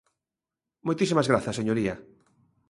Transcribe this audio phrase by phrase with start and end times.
[0.85, 1.95] Moitísimas grazas, señoría.